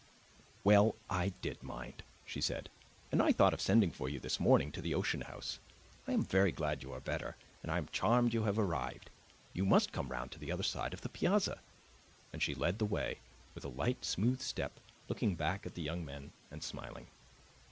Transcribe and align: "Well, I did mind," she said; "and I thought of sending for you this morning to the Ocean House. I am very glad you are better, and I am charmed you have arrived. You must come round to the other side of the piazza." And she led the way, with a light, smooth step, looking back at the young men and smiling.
"Well, 0.63 0.95
I 1.11 1.29
did 1.43 1.61
mind," 1.61 2.01
she 2.25 2.41
said; 2.41 2.69
"and 3.11 3.21
I 3.21 3.31
thought 3.31 3.53
of 3.53 3.61
sending 3.61 3.91
for 3.91 4.09
you 4.09 4.19
this 4.19 4.39
morning 4.39 4.71
to 4.71 4.81
the 4.81 4.95
Ocean 4.95 5.21
House. 5.21 5.59
I 6.07 6.13
am 6.13 6.23
very 6.23 6.51
glad 6.51 6.81
you 6.81 6.91
are 6.93 6.99
better, 6.99 7.35
and 7.61 7.71
I 7.71 7.77
am 7.77 7.87
charmed 7.91 8.33
you 8.33 8.41
have 8.45 8.57
arrived. 8.57 9.11
You 9.53 9.63
must 9.63 9.91
come 9.91 10.09
round 10.09 10.31
to 10.31 10.39
the 10.39 10.51
other 10.51 10.63
side 10.63 10.95
of 10.95 11.01
the 11.01 11.09
piazza." 11.09 11.59
And 12.33 12.41
she 12.41 12.55
led 12.55 12.79
the 12.79 12.85
way, 12.85 13.19
with 13.53 13.63
a 13.63 13.67
light, 13.69 14.03
smooth 14.03 14.41
step, 14.41 14.79
looking 15.07 15.35
back 15.35 15.67
at 15.67 15.75
the 15.75 15.83
young 15.83 16.03
men 16.03 16.31
and 16.49 16.63
smiling. 16.63 17.05